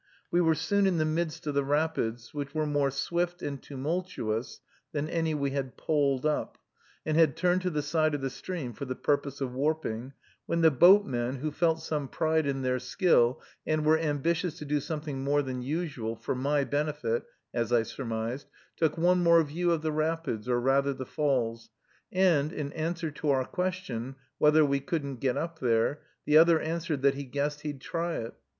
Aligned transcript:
We 0.31 0.41
were 0.41 0.55
soon 0.55 0.87
in 0.87 0.97
the 0.97 1.05
midst 1.05 1.45
of 1.45 1.53
the 1.53 1.63
rapids, 1.63 2.33
which 2.33 2.55
were 2.55 2.65
more 2.65 2.89
swift 2.89 3.43
and 3.43 3.61
tumultuous 3.61 4.59
than 4.93 5.07
any 5.07 5.35
we 5.35 5.51
had 5.51 5.77
poled 5.77 6.25
up, 6.25 6.57
and 7.05 7.15
had 7.15 7.35
turned 7.37 7.61
to 7.61 7.69
the 7.69 7.83
side 7.83 8.15
of 8.15 8.21
the 8.21 8.31
stream 8.31 8.73
for 8.73 8.85
the 8.85 8.95
purpose 8.95 9.41
of 9.41 9.53
warping, 9.53 10.13
when 10.47 10.61
the 10.61 10.71
boatmen, 10.71 11.35
who 11.35 11.51
felt 11.51 11.81
some 11.83 12.07
pride 12.07 12.47
in 12.47 12.63
their 12.63 12.79
skill, 12.79 13.43
and 13.67 13.85
were 13.85 13.99
ambitious 13.99 14.57
to 14.57 14.65
do 14.65 14.79
something 14.79 15.23
more 15.23 15.43
than 15.43 15.61
usual, 15.61 16.15
for 16.15 16.33
my 16.33 16.63
benefit, 16.63 17.23
as 17.53 17.71
I 17.71 17.83
surmised, 17.83 18.47
took 18.75 18.97
one 18.97 19.21
more 19.21 19.43
view 19.43 19.69
of 19.71 19.83
the 19.83 19.91
rapids, 19.91 20.49
or 20.49 20.59
rather 20.59 20.93
the 20.95 21.05
falls; 21.05 21.69
and, 22.11 22.51
in 22.51 22.73
answer 22.73 23.11
to 23.11 23.29
our 23.29 23.45
question, 23.45 24.15
whether 24.39 24.65
we 24.65 24.79
couldn't 24.79 25.17
get 25.17 25.37
up 25.37 25.59
there, 25.59 26.01
the 26.25 26.37
other 26.39 26.59
answered 26.59 27.03
that 27.03 27.13
he 27.13 27.23
guessed 27.23 27.61
he'd 27.61 27.81
try 27.81 28.15
it. 28.15 28.33